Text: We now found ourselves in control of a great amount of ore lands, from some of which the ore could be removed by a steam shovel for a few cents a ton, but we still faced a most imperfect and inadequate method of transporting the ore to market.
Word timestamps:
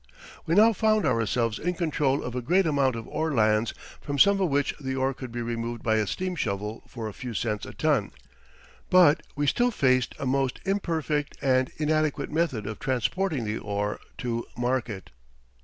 We 0.47 0.55
now 0.55 0.73
found 0.73 1.05
ourselves 1.05 1.59
in 1.59 1.75
control 1.75 2.23
of 2.23 2.33
a 2.33 2.41
great 2.41 2.65
amount 2.65 2.95
of 2.95 3.07
ore 3.07 3.35
lands, 3.35 3.71
from 4.01 4.17
some 4.17 4.41
of 4.41 4.49
which 4.49 4.73
the 4.81 4.95
ore 4.95 5.13
could 5.13 5.31
be 5.31 5.43
removed 5.43 5.83
by 5.83 5.97
a 5.97 6.07
steam 6.07 6.35
shovel 6.35 6.81
for 6.87 7.07
a 7.07 7.13
few 7.13 7.35
cents 7.35 7.67
a 7.67 7.71
ton, 7.75 8.11
but 8.89 9.21
we 9.35 9.45
still 9.45 9.69
faced 9.69 10.15
a 10.17 10.25
most 10.25 10.59
imperfect 10.65 11.37
and 11.39 11.71
inadequate 11.77 12.31
method 12.31 12.65
of 12.65 12.79
transporting 12.79 13.43
the 13.43 13.59
ore 13.59 13.99
to 14.17 14.47
market. 14.57 15.11